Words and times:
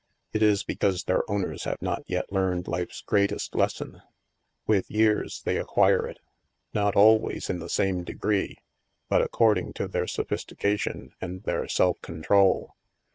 It 0.33 0.41
is 0.41 0.63
because 0.63 1.03
their 1.03 1.29
owners 1.29 1.65
have 1.65 1.79
not 1.79 2.01
yet 2.07 2.31
learned 2.33 2.67
life's 2.67 3.01
greatest 3.01 3.53
les 3.53 3.75
son. 3.75 4.01
With 4.65 4.89
years, 4.89 5.43
they 5.43 5.57
acquire 5.57 6.07
it. 6.07 6.17
Not 6.73 6.95
always 6.95 7.51
in 7.51 7.59
the 7.59 7.69
same 7.69 8.03
degree, 8.03 8.57
but 9.09 9.21
according 9.21 9.73
to 9.73 9.87
their 9.87 10.07
sophistica 10.07 10.79
tion 10.79 11.13
and 11.21 11.43
their 11.43 11.67
self 11.67 12.01
control." 12.01 12.75